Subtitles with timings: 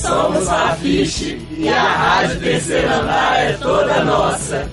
[0.00, 4.70] Somos a Fiche e a Rádio Terceiro Andar é toda nossa.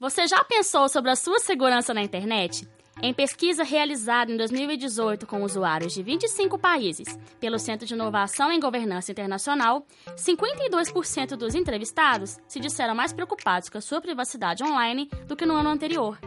[0.00, 2.68] Você já pensou sobre a sua segurança na internet?
[3.02, 7.06] Em pesquisa realizada em 2018 com usuários de 25 países
[7.38, 13.76] pelo Centro de Inovação em Governança Internacional, 52% dos entrevistados se disseram mais preocupados com
[13.76, 16.18] a sua privacidade online do que no ano anterior.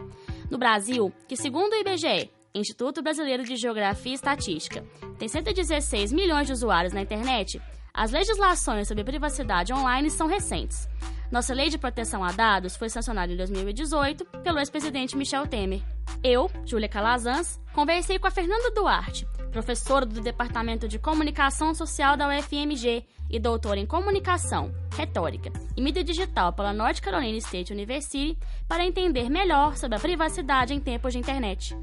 [0.48, 4.84] No Brasil, que segundo o IBGE, Instituto Brasileiro de Geografia e Estatística,
[5.18, 7.60] tem 116 milhões de usuários na internet,
[7.92, 10.88] as legislações sobre privacidade online são recentes.
[11.32, 15.82] Nossa Lei de Proteção a Dados foi sancionada em 2018 pelo ex-presidente Michel Temer.
[16.22, 22.28] Eu, Júlia Calazans, conversei com a Fernanda Duarte, professora do Departamento de Comunicação Social da
[22.28, 28.36] UFMG e doutora em Comunicação, Retórica e Mídia Digital pela North Carolina State University,
[28.68, 31.76] para entender melhor sobre a privacidade em tempos de internet.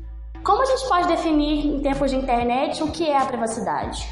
[0.44, 4.08] Como a gente pode definir em tempos de internet o que é a privacidade?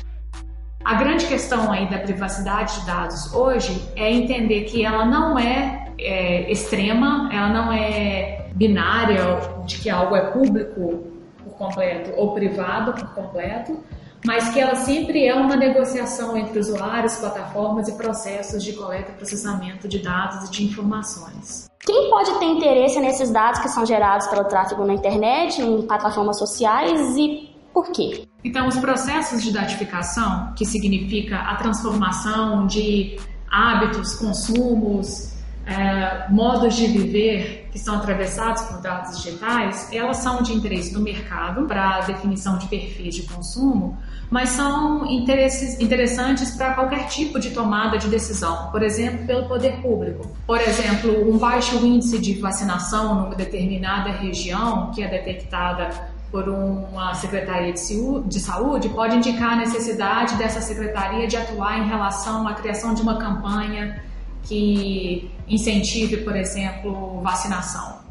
[0.83, 5.84] A grande questão aí da privacidade de dados hoje é entender que ela não é,
[5.99, 11.03] é extrema, ela não é binária de que algo é público
[11.43, 13.79] por completo ou privado por completo,
[14.25, 19.15] mas que ela sempre é uma negociação entre usuários, plataformas e processos de coleta e
[19.15, 21.69] processamento de dados e de informações.
[21.79, 26.39] Quem pode ter interesse nesses dados que são gerados pelo tráfego na internet, em plataformas
[26.39, 28.25] sociais e por quê?
[28.43, 33.17] Então, os processos de datificação, que significa a transformação de
[33.51, 35.34] hábitos, consumos,
[35.65, 41.01] é, modos de viver que são atravessados por dados digitais, elas são de interesse do
[41.01, 43.97] mercado para definição de perfis de consumo,
[44.29, 50.29] mas são interessantes para qualquer tipo de tomada de decisão, por exemplo, pelo poder público.
[50.45, 55.89] Por exemplo, um baixo índice de vacinação numa determinada região que é detectada
[56.31, 62.47] por uma secretaria de saúde pode indicar a necessidade dessa secretaria de atuar em relação
[62.47, 64.01] à criação de uma campanha
[64.45, 68.05] que incentive, por exemplo, vacinação.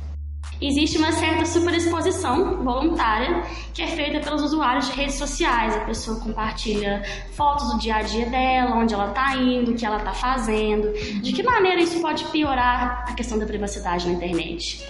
[0.60, 5.76] Existe uma certa superexposição voluntária que é feita pelos usuários de redes sociais.
[5.76, 7.02] A pessoa compartilha
[7.32, 10.92] fotos do dia a dia dela, onde ela está indo, o que ela está fazendo.
[11.20, 14.86] De que maneira isso pode piorar a questão da privacidade na internet?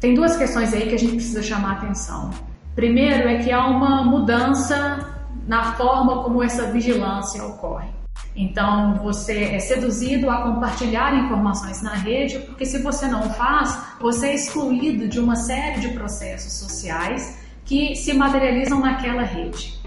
[0.00, 2.30] Tem duas questões aí que a gente precisa chamar a atenção.
[2.74, 5.14] Primeiro é que há uma mudança
[5.46, 7.93] na forma como essa vigilância ocorre.
[8.36, 14.28] Então, você é seduzido a compartilhar informações na rede, porque se você não faz, você
[14.28, 19.78] é excluído de uma série de processos sociais que se materializam naquela rede.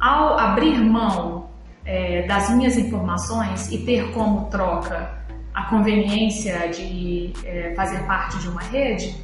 [0.00, 1.48] Ao abrir mão
[1.84, 5.16] é, das minhas informações e ter como troca
[5.54, 9.16] a conveniência de é, fazer parte de uma rede,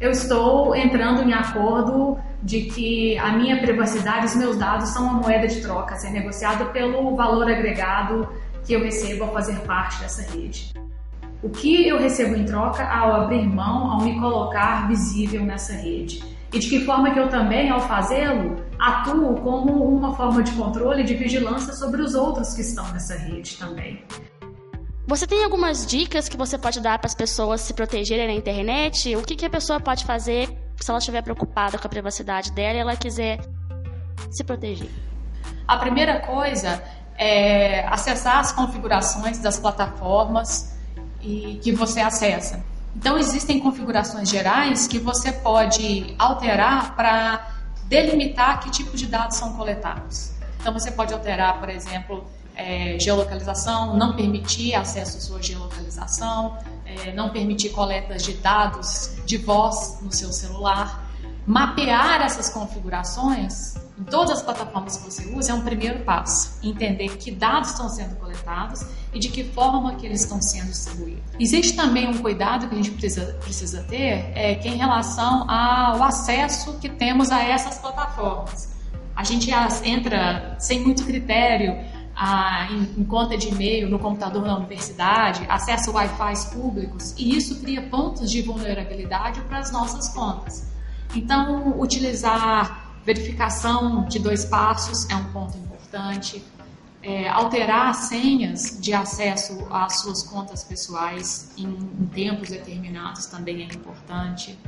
[0.00, 5.14] eu estou entrando em acordo de que a minha privacidade, os meus dados são uma
[5.14, 8.28] moeda de troca ser negociada pelo valor agregado
[8.64, 10.72] que eu recebo ao fazer parte dessa rede.
[11.42, 16.22] O que eu recebo em troca ao abrir mão, ao me colocar visível nessa rede?
[16.52, 21.02] E de que forma que eu também, ao fazê-lo, atuo como uma forma de controle
[21.02, 24.02] e de vigilância sobre os outros que estão nessa rede também.
[25.06, 29.14] Você tem algumas dicas que você pode dar para as pessoas se protegerem na internet?
[29.16, 30.48] O que, que a pessoa pode fazer
[30.80, 33.40] se ela estiver preocupada com a privacidade dela e ela quiser
[34.30, 34.90] se proteger?
[35.66, 36.82] A primeira coisa
[37.16, 40.76] é acessar as configurações das plataformas
[41.20, 42.64] e que você acessa.
[42.96, 47.48] Então existem configurações gerais que você pode alterar para
[47.84, 50.32] delimitar que tipo de dados são coletados.
[50.60, 52.26] Então você pode alterar, por exemplo,
[52.56, 56.58] é, geolocalização, não permitir acesso à sua geolocalização,
[56.88, 61.06] é, não permitir coletas de dados de voz no seu celular.
[61.46, 66.58] Mapear essas configurações em todas as plataformas que você usa é um primeiro passo.
[66.62, 71.22] Entender que dados estão sendo coletados e de que forma que eles estão sendo distribuídos.
[71.38, 76.02] Existe também um cuidado que a gente precisa, precisa ter, é, que em relação ao
[76.02, 78.76] acesso que temos a essas plataformas.
[79.16, 79.50] A gente
[79.82, 81.76] entra sem muito critério
[82.70, 87.60] em, em, conta de e-mail no computador da universidade, acesso a Wi-Fi públicos, e isso
[87.60, 90.66] cria pontos de vulnerabilidade para as nossas contas.
[91.14, 96.44] Então, utilizar verificação de dois passos é um ponto importante.
[97.00, 103.66] É, alterar senhas de acesso às suas contas pessoais em, em tempos determinados também é
[103.66, 104.58] importante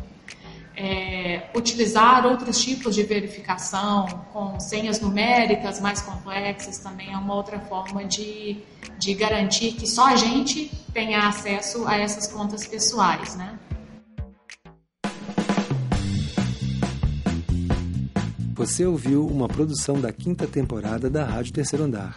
[0.82, 7.60] é, utilizar outros tipos de verificação, com senhas numéricas mais complexas, também é uma outra
[7.60, 8.56] forma de,
[8.98, 13.58] de garantir que só a gente tenha acesso a essas contas pessoais, né?
[18.54, 22.16] Você ouviu uma produção da quinta temporada da Rádio Terceiro Andar.